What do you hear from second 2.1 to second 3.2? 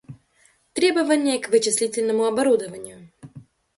оборудованию